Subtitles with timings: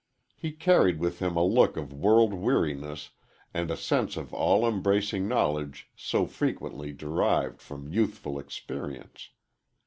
[0.35, 3.11] He carried with him a look of world weariness
[3.53, 9.29] and a sense of all embracing knowledge so frequently derived from youthful experience.